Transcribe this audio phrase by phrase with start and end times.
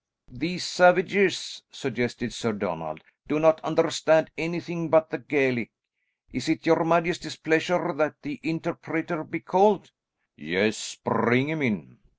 [0.31, 5.69] "These savages," suggested Sir Donald, "do not understand anything but the Gaelic.
[6.33, 9.91] Is it your majesty's pleasure that the interpreter be called?"
[10.35, 11.99] "Yes, bring him in."